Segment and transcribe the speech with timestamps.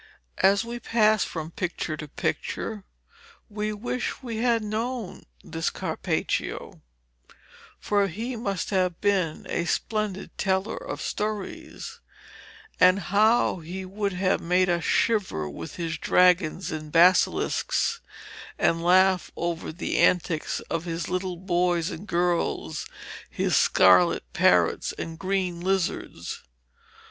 [0.39, 2.85] As we pass from picture to picture,
[3.49, 6.81] we wish we had known this Carpaccio,
[7.79, 11.99] for he must have been a splendid teller of stories;
[12.79, 18.01] and how he would have made us shiver with his dragons and his basilisks,
[18.57, 22.87] and laugh over the antics of his little boys and girls,
[23.29, 26.41] his scarlet parrots and green lizards.